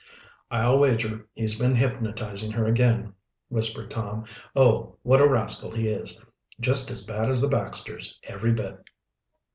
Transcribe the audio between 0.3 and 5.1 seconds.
"I'll wager he's been hypnotizing her again," whispered Tom. "Oh,